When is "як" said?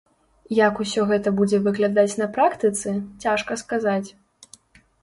0.67-0.79